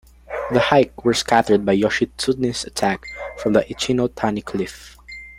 The 0.51 0.59
Heike 0.59 1.05
were 1.05 1.13
scattered 1.13 1.63
by 1.63 1.77
Yoshitsune's 1.77 2.63
attack 2.65 3.05
from 3.37 3.53
the 3.53 3.69
Ichi-no-Tani 3.71 4.41
cliff. 4.41 4.97